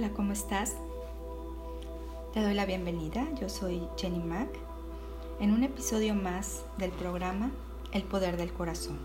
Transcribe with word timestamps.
Hola, 0.00 0.14
¿cómo 0.14 0.32
estás? 0.32 0.76
Te 2.32 2.42
doy 2.42 2.54
la 2.54 2.64
bienvenida, 2.64 3.28
yo 3.38 3.50
soy 3.50 3.82
Jenny 3.98 4.20
Mack, 4.20 4.48
en 5.40 5.52
un 5.52 5.62
episodio 5.62 6.14
más 6.14 6.62
del 6.78 6.90
programa 6.90 7.50
El 7.92 8.04
Poder 8.04 8.38
del 8.38 8.50
Corazón. 8.50 8.96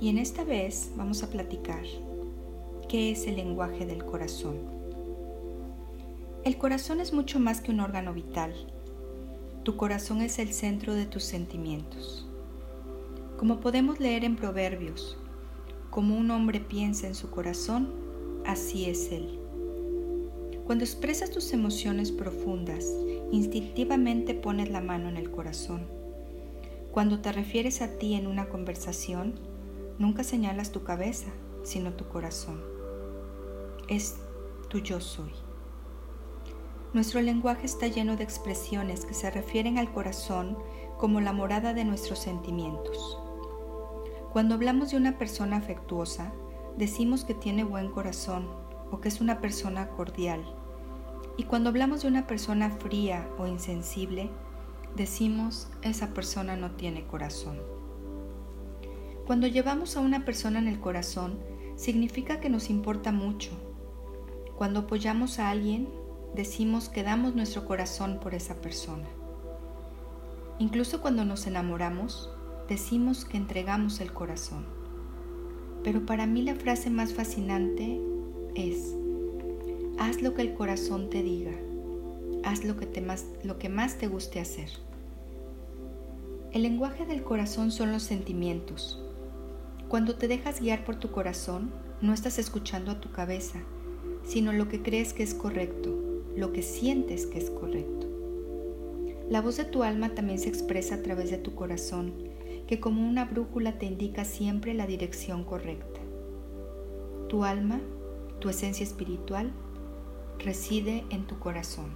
Y 0.00 0.08
en 0.08 0.16
esta 0.16 0.42
vez 0.42 0.90
vamos 0.96 1.22
a 1.22 1.28
platicar 1.28 1.84
qué 2.88 3.10
es 3.10 3.26
el 3.26 3.36
lenguaje 3.36 3.84
del 3.84 4.06
corazón. 4.06 4.56
El 6.44 6.56
corazón 6.56 7.00
es 7.00 7.12
mucho 7.12 7.38
más 7.38 7.60
que 7.60 7.72
un 7.72 7.80
órgano 7.80 8.14
vital. 8.14 8.54
Tu 9.64 9.76
corazón 9.76 10.22
es 10.22 10.38
el 10.38 10.54
centro 10.54 10.94
de 10.94 11.04
tus 11.04 11.24
sentimientos. 11.24 12.26
Como 13.36 13.60
podemos 13.60 14.00
leer 14.00 14.24
en 14.24 14.36
Proverbios, 14.36 15.18
como 15.90 16.16
un 16.16 16.30
hombre 16.30 16.58
piensa 16.58 17.06
en 17.06 17.14
su 17.14 17.30
corazón, 17.30 18.05
así 18.46 18.88
es 18.88 19.12
él. 19.12 19.38
Cuando 20.66 20.84
expresas 20.84 21.30
tus 21.30 21.52
emociones 21.52 22.10
profundas, 22.10 22.84
instintivamente 23.30 24.34
pones 24.34 24.70
la 24.70 24.80
mano 24.80 25.08
en 25.08 25.16
el 25.16 25.30
corazón. 25.30 25.86
Cuando 26.92 27.20
te 27.20 27.30
refieres 27.30 27.82
a 27.82 27.98
ti 27.98 28.14
en 28.14 28.26
una 28.26 28.48
conversación, 28.48 29.38
nunca 29.98 30.24
señalas 30.24 30.72
tu 30.72 30.82
cabeza, 30.82 31.28
sino 31.62 31.92
tu 31.92 32.08
corazón. 32.08 32.62
Es 33.88 34.16
tu 34.68 34.78
yo 34.78 35.00
soy. 35.00 35.30
Nuestro 36.94 37.20
lenguaje 37.20 37.66
está 37.66 37.86
lleno 37.86 38.16
de 38.16 38.24
expresiones 38.24 39.04
que 39.04 39.14
se 39.14 39.30
refieren 39.30 39.78
al 39.78 39.92
corazón 39.92 40.56
como 40.98 41.20
la 41.20 41.32
morada 41.32 41.74
de 41.74 41.84
nuestros 41.84 42.18
sentimientos. 42.18 43.18
Cuando 44.32 44.54
hablamos 44.54 44.90
de 44.90 44.96
una 44.96 45.18
persona 45.18 45.58
afectuosa, 45.58 46.32
decimos 46.76 47.24
que 47.24 47.34
tiene 47.34 47.64
buen 47.64 47.90
corazón 47.90 48.46
o 48.90 49.00
que 49.00 49.08
es 49.08 49.20
una 49.20 49.40
persona 49.40 49.88
cordial. 49.88 50.44
Y 51.36 51.44
cuando 51.44 51.70
hablamos 51.70 52.02
de 52.02 52.08
una 52.08 52.26
persona 52.26 52.70
fría 52.70 53.28
o 53.38 53.46
insensible, 53.46 54.30
decimos 54.94 55.68
esa 55.82 56.14
persona 56.14 56.56
no 56.56 56.72
tiene 56.72 57.06
corazón. 57.06 57.58
Cuando 59.26 59.46
llevamos 59.46 59.96
a 59.96 60.00
una 60.00 60.24
persona 60.24 60.58
en 60.58 60.68
el 60.68 60.80
corazón, 60.80 61.38
significa 61.74 62.40
que 62.40 62.48
nos 62.48 62.70
importa 62.70 63.12
mucho. 63.12 63.50
Cuando 64.56 64.80
apoyamos 64.80 65.38
a 65.38 65.50
alguien, 65.50 65.88
decimos 66.34 66.88
que 66.88 67.02
damos 67.02 67.34
nuestro 67.34 67.66
corazón 67.66 68.20
por 68.20 68.34
esa 68.34 68.54
persona. 68.60 69.08
Incluso 70.58 71.02
cuando 71.02 71.24
nos 71.24 71.46
enamoramos, 71.46 72.30
decimos 72.68 73.24
que 73.24 73.36
entregamos 73.36 74.00
el 74.00 74.12
corazón. 74.12 74.75
Pero 75.86 76.04
para 76.04 76.26
mí 76.26 76.42
la 76.42 76.56
frase 76.56 76.90
más 76.90 77.14
fascinante 77.14 78.00
es, 78.56 78.96
haz 80.00 80.20
lo 80.20 80.34
que 80.34 80.42
el 80.42 80.52
corazón 80.52 81.10
te 81.10 81.22
diga, 81.22 81.52
haz 82.42 82.64
lo 82.64 82.76
que, 82.76 83.00
más, 83.00 83.26
lo 83.44 83.56
que 83.60 83.68
más 83.68 83.96
te 83.96 84.08
guste 84.08 84.40
hacer. 84.40 84.68
El 86.52 86.62
lenguaje 86.62 87.06
del 87.06 87.22
corazón 87.22 87.70
son 87.70 87.92
los 87.92 88.02
sentimientos. 88.02 89.00
Cuando 89.86 90.16
te 90.16 90.26
dejas 90.26 90.60
guiar 90.60 90.84
por 90.84 90.96
tu 90.96 91.12
corazón, 91.12 91.70
no 92.00 92.12
estás 92.12 92.40
escuchando 92.40 92.90
a 92.90 93.00
tu 93.00 93.12
cabeza, 93.12 93.60
sino 94.24 94.52
lo 94.52 94.66
que 94.66 94.82
crees 94.82 95.12
que 95.12 95.22
es 95.22 95.34
correcto, 95.34 96.24
lo 96.34 96.52
que 96.52 96.62
sientes 96.62 97.26
que 97.26 97.38
es 97.38 97.48
correcto. 97.48 98.08
La 99.30 99.40
voz 99.40 99.56
de 99.56 99.64
tu 99.64 99.84
alma 99.84 100.16
también 100.16 100.40
se 100.40 100.48
expresa 100.48 100.96
a 100.96 101.02
través 101.02 101.30
de 101.30 101.38
tu 101.38 101.54
corazón, 101.54 102.12
que 102.66 102.80
como 102.80 103.06
una 103.06 103.24
brújula 103.24 103.78
te 103.78 103.86
indica 103.86 104.24
siempre 104.24 104.74
la 104.74 104.86
dirección 104.86 105.44
correcta. 105.44 106.00
Tu 107.28 107.44
alma 107.44 107.80
tu 108.40 108.50
esencia 108.50 108.84
espiritual 108.84 109.50
reside 110.38 111.04
en 111.10 111.26
tu 111.26 111.38
corazón. 111.38 111.86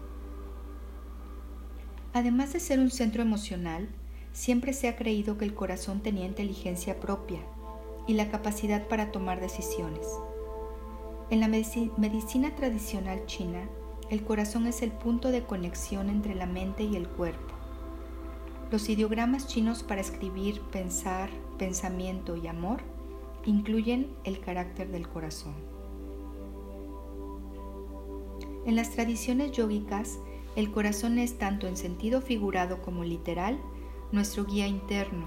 Además 2.13 2.53
de 2.53 2.61
ser 2.61 2.81
un 2.81 2.91
centro 2.91 3.23
emocional, 3.23 3.89
siempre 4.33 4.73
se 4.73 4.89
ha 4.89 4.97
creído 4.97 5.39
que 5.39 5.45
el 5.45 5.55
corazón 5.55 6.01
tenía 6.01 6.27
inteligencia 6.27 6.99
propia 6.99 7.41
y 8.07 8.15
la 8.15 8.31
capacidad 8.31 8.89
para 8.89 9.13
tomar 9.13 9.41
decisiones. 9.41 10.07
En 11.31 11.41
la 11.41 11.49
medicina 11.49 12.57
tradicional 12.57 13.25
china, 13.27 13.69
el 14.09 14.25
corazón 14.25 14.67
es 14.67 14.83
el 14.83 14.91
punto 14.91 15.31
de 15.31 15.45
conexión 15.45 16.09
entre 16.09 16.35
la 16.35 16.47
mente 16.47 16.83
y 16.83 16.97
el 16.97 17.07
cuerpo. 17.07 17.60
Los 18.71 18.89
ideogramas 18.89 19.49
chinos 19.49 19.83
para 19.83 20.01
escribir 20.01 20.61
pensar, 20.61 21.29
pensamiento 21.59 22.37
y 22.37 22.47
amor 22.47 22.83
incluyen 23.45 24.15
el 24.23 24.39
carácter 24.41 24.93
del 24.93 25.09
corazón. 25.09 25.55
En 28.67 28.77
las 28.77 28.91
tradiciones 28.91 29.51
yógicas, 29.51 30.21
el 30.55 30.71
corazón 30.71 31.19
es 31.19 31.37
tanto 31.37 31.67
en 31.67 31.77
sentido 31.77 32.21
figurado 32.21 32.81
como 32.81 33.03
literal 33.03 33.59
nuestro 34.13 34.45
guía 34.45 34.69
interno. 34.69 35.27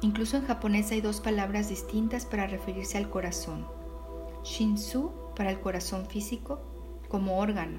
Incluso 0.00 0.36
en 0.36 0.46
japonés 0.46 0.92
hay 0.92 1.00
dos 1.00 1.20
palabras 1.20 1.68
distintas 1.68 2.26
para 2.26 2.46
referirse 2.46 2.96
al 2.96 3.10
corazón. 3.10 3.66
Shinsu 4.44 5.10
para 5.34 5.50
el 5.50 5.58
corazón 5.58 6.06
físico 6.06 6.60
como 7.08 7.40
órgano 7.40 7.78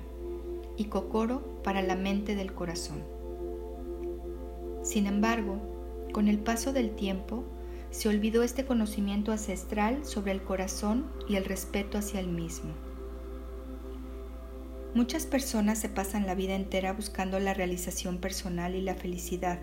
y 0.75 0.86
kokoro 0.86 1.62
para 1.63 1.81
la 1.81 1.96
mente 1.96 2.36
del 2.36 2.53
corazón. 2.53 3.19
Sin 4.90 5.06
embargo, 5.06 5.60
con 6.14 6.28
el 6.28 6.40
paso 6.40 6.74
del 6.74 6.96
tiempo, 6.96 7.44
se 7.92 8.10
olvidó 8.10 8.42
este 8.42 8.66
conocimiento 8.66 9.32
ancestral 9.32 10.04
sobre 10.04 10.32
el 10.32 10.42
corazón 10.42 11.06
y 11.28 11.36
el 11.36 11.46
respeto 11.46 12.00
hacia 12.00 12.20
el 12.20 12.28
mismo. 12.28 12.72
Muchas 14.96 15.28
personas 15.28 15.78
se 15.78 15.90
pasan 15.90 16.26
la 16.26 16.34
vida 16.34 16.56
entera 16.56 16.92
buscando 16.94 17.40
la 17.40 17.54
realización 17.54 18.18
personal 18.18 18.74
y 18.74 18.82
la 18.82 18.96
felicidad. 18.96 19.60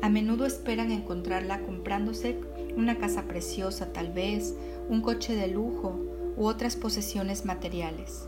A 0.00 0.08
menudo 0.08 0.46
esperan 0.46 0.92
encontrarla 0.92 1.60
comprándose 1.60 2.40
una 2.74 2.96
casa 2.96 3.24
preciosa 3.24 3.92
tal 3.92 4.14
vez, 4.14 4.54
un 4.88 5.02
coche 5.02 5.36
de 5.36 5.48
lujo 5.48 6.00
u 6.38 6.46
otras 6.46 6.76
posesiones 6.76 7.44
materiales. 7.44 8.26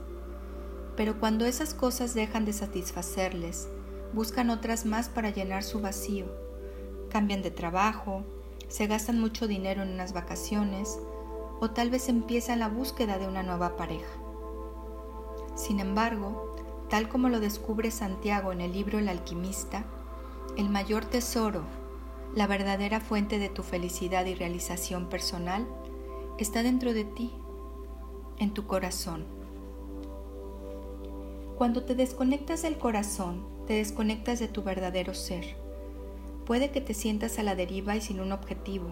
Pero 0.98 1.18
cuando 1.18 1.46
esas 1.46 1.72
cosas 1.72 2.12
dejan 2.12 2.44
de 2.44 2.52
satisfacerles, 2.52 3.68
buscan 4.14 4.50
otras 4.50 4.86
más 4.86 5.08
para 5.08 5.30
llenar 5.30 5.62
su 5.62 5.80
vacío. 5.80 6.26
Cambian 7.10 7.42
de 7.42 7.50
trabajo, 7.50 8.22
se 8.68 8.86
gastan 8.86 9.20
mucho 9.20 9.46
dinero 9.46 9.82
en 9.82 9.92
unas 9.92 10.12
vacaciones 10.12 10.98
o 11.60 11.70
tal 11.70 11.90
vez 11.90 12.08
empiezan 12.08 12.60
la 12.60 12.68
búsqueda 12.68 13.18
de 13.18 13.26
una 13.26 13.42
nueva 13.42 13.76
pareja. 13.76 14.18
Sin 15.54 15.80
embargo, 15.80 16.56
tal 16.88 17.08
como 17.08 17.28
lo 17.28 17.40
descubre 17.40 17.90
Santiago 17.90 18.52
en 18.52 18.60
el 18.60 18.72
libro 18.72 18.98
El 18.98 19.08
alquimista, 19.08 19.84
el 20.56 20.68
mayor 20.68 21.04
tesoro, 21.04 21.62
la 22.34 22.46
verdadera 22.46 23.00
fuente 23.00 23.38
de 23.38 23.48
tu 23.48 23.62
felicidad 23.62 24.26
y 24.26 24.34
realización 24.34 25.08
personal, 25.08 25.66
está 26.38 26.62
dentro 26.62 26.92
de 26.92 27.04
ti, 27.04 27.32
en 28.38 28.52
tu 28.52 28.66
corazón. 28.66 29.24
Cuando 31.56 31.84
te 31.84 31.94
desconectas 31.94 32.62
del 32.62 32.78
corazón, 32.78 33.53
te 33.66 33.74
desconectas 33.74 34.38
de 34.40 34.48
tu 34.48 34.62
verdadero 34.62 35.14
ser. 35.14 35.56
Puede 36.46 36.70
que 36.70 36.80
te 36.80 36.94
sientas 36.94 37.38
a 37.38 37.42
la 37.42 37.54
deriva 37.54 37.96
y 37.96 38.00
sin 38.00 38.20
un 38.20 38.32
objetivo, 38.32 38.88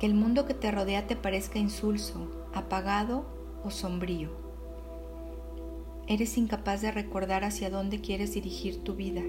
que 0.00 0.06
el 0.06 0.14
mundo 0.14 0.46
que 0.46 0.54
te 0.54 0.70
rodea 0.70 1.06
te 1.06 1.14
parezca 1.14 1.58
insulso, 1.58 2.48
apagado 2.52 3.24
o 3.62 3.70
sombrío. 3.70 4.30
Eres 6.08 6.36
incapaz 6.36 6.80
de 6.80 6.90
recordar 6.90 7.44
hacia 7.44 7.70
dónde 7.70 8.00
quieres 8.00 8.34
dirigir 8.34 8.82
tu 8.82 8.94
vida, 8.96 9.22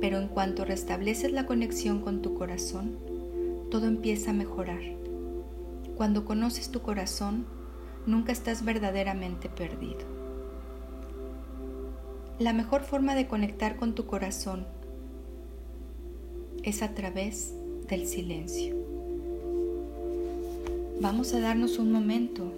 pero 0.00 0.18
en 0.18 0.28
cuanto 0.28 0.64
restableces 0.64 1.32
la 1.32 1.46
conexión 1.46 2.00
con 2.00 2.20
tu 2.20 2.34
corazón, 2.34 2.98
todo 3.70 3.86
empieza 3.86 4.32
a 4.32 4.34
mejorar. 4.34 4.80
Cuando 5.96 6.24
conoces 6.24 6.70
tu 6.70 6.82
corazón, 6.82 7.46
nunca 8.06 8.32
estás 8.32 8.64
verdaderamente 8.64 9.48
perdido. 9.48 10.19
La 12.40 12.52
mejor 12.52 12.82
forma 12.82 13.14
de 13.14 13.28
conectar 13.28 13.76
con 13.76 13.94
tu 13.94 14.06
corazón 14.06 14.66
es 16.64 16.82
a 16.82 16.94
través 16.94 17.54
del 17.88 18.08
silencio. 18.08 18.74
Vamos 21.00 21.32
a 21.34 21.40
darnos 21.40 21.78
un 21.78 21.92
momento 21.92 22.52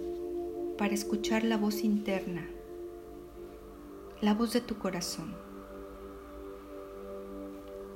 para 0.79 0.95
escuchar 0.95 1.43
la 1.43 1.57
voz 1.57 1.83
interna 1.83 2.47
la 4.23 4.33
voz 4.33 4.53
de 4.53 4.61
tu 4.61 4.77
corazón. 4.77 5.35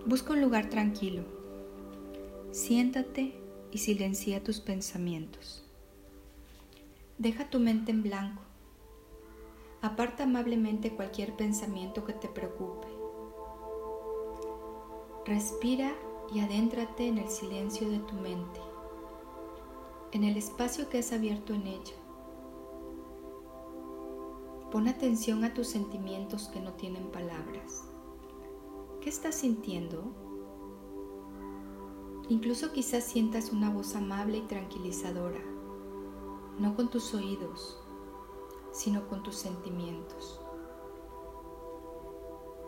Busca 0.06 0.34
un 0.34 0.42
lugar 0.42 0.70
tranquilo. 0.70 1.24
Siéntate 2.52 3.34
y 3.72 3.78
silencia 3.78 4.44
tus 4.44 4.60
pensamientos. 4.60 5.64
Deja 7.18 7.50
tu 7.50 7.62
mente 7.62 7.92
en 7.92 8.04
blanco. 8.04 8.42
Aparta 9.88 10.24
amablemente 10.24 10.94
cualquier 10.94 11.38
pensamiento 11.38 12.04
que 12.04 12.12
te 12.12 12.28
preocupe. 12.28 12.90
Respira 15.26 15.94
y 16.30 16.42
adéntrate 16.42 17.08
en 17.08 17.18
el 17.18 17.30
silencio 17.30 17.90
de 17.90 18.00
tu 18.00 18.16
mente, 18.16 18.60
en 20.12 20.26
el 20.26 20.36
espacio 20.36 20.90
que 20.90 20.98
has 20.98 21.14
abierto 21.14 21.54
en 21.54 21.68
ella. 21.68 21.96
Pon 24.74 24.90
atención 24.90 25.46
a 25.46 25.54
tus 25.54 25.68
sentimientos 25.70 26.50
que 26.50 26.60
no 26.60 26.74
tienen 26.74 27.10
palabras. 27.10 27.86
¿Qué 29.00 29.08
estás 29.10 29.36
sintiendo? 29.36 30.04
Incluso 32.28 32.74
quizás 32.74 33.06
sientas 33.06 33.54
una 33.54 33.70
voz 33.70 33.96
amable 33.96 34.40
y 34.40 34.48
tranquilizadora, 34.48 35.40
no 36.60 36.76
con 36.76 36.90
tus 36.90 37.14
oídos, 37.14 37.87
sino 38.78 39.08
con 39.08 39.24
tus 39.24 39.36
sentimientos. 39.36 40.40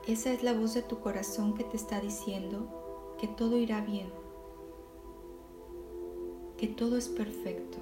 Esa 0.07 0.33
es 0.33 0.41
la 0.41 0.53
voz 0.53 0.73
de 0.73 0.81
tu 0.81 1.00
corazón 1.00 1.53
que 1.53 1.63
te 1.63 1.77
está 1.77 2.01
diciendo 2.01 3.15
que 3.19 3.27
todo 3.27 3.57
irá 3.57 3.81
bien, 3.81 4.09
que 6.57 6.67
todo 6.67 6.97
es 6.97 7.09
perfecto, 7.09 7.77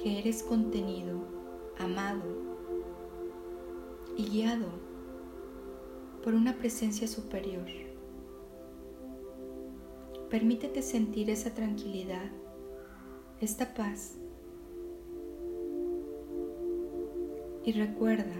que 0.00 0.18
eres 0.18 0.42
contenido, 0.42 1.20
amado 1.78 2.24
y 4.16 4.24
guiado 4.24 4.66
por 6.24 6.34
una 6.34 6.56
presencia 6.56 7.06
superior. 7.06 7.68
Permítete 10.30 10.82
sentir 10.82 11.30
esa 11.30 11.54
tranquilidad, 11.54 12.28
esta 13.40 13.72
paz. 13.72 14.16
Y 17.66 17.72
recuerda 17.72 18.36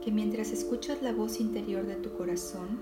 que 0.00 0.12
mientras 0.12 0.52
escuchas 0.52 1.02
la 1.02 1.12
voz 1.12 1.40
interior 1.40 1.84
de 1.84 1.96
tu 1.96 2.16
corazón, 2.16 2.78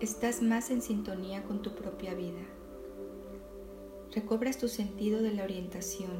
estás 0.00 0.42
más 0.42 0.72
en 0.72 0.82
sintonía 0.82 1.44
con 1.44 1.62
tu 1.62 1.76
propia 1.76 2.12
vida. 2.12 2.42
Recobras 4.10 4.58
tu 4.58 4.66
sentido 4.66 5.22
de 5.22 5.30
la 5.30 5.44
orientación. 5.44 6.10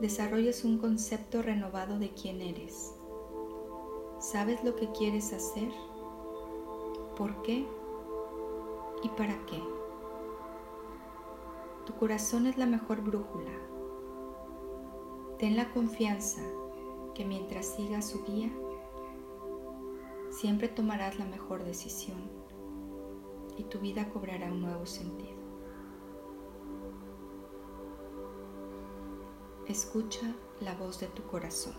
Desarrollas 0.00 0.64
un 0.64 0.78
concepto 0.78 1.42
renovado 1.42 1.98
de 1.98 2.08
quién 2.14 2.40
eres. 2.40 2.94
¿Sabes 4.18 4.64
lo 4.64 4.74
que 4.76 4.90
quieres 4.92 5.34
hacer? 5.34 5.68
¿Por 7.18 7.42
qué? 7.42 7.66
¿Y 9.02 9.08
para 9.10 9.44
qué? 9.44 9.62
Tu 11.84 11.92
corazón 11.96 12.46
es 12.46 12.56
la 12.56 12.64
mejor 12.64 13.02
brújula. 13.02 13.71
Ten 15.42 15.56
la 15.56 15.72
confianza 15.72 16.40
que 17.16 17.24
mientras 17.24 17.66
sigas 17.66 18.08
su 18.08 18.22
guía, 18.22 18.48
siempre 20.30 20.68
tomarás 20.68 21.18
la 21.18 21.24
mejor 21.24 21.64
decisión 21.64 22.30
y 23.58 23.64
tu 23.64 23.80
vida 23.80 24.08
cobrará 24.10 24.52
un 24.52 24.60
nuevo 24.62 24.86
sentido. 24.86 25.34
Escucha 29.66 30.32
la 30.60 30.76
voz 30.76 31.00
de 31.00 31.08
tu 31.08 31.24
corazón. 31.24 31.74